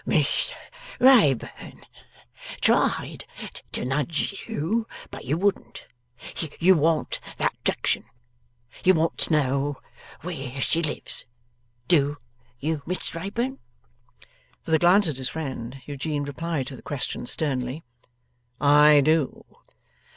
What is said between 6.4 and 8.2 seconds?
You want that drection.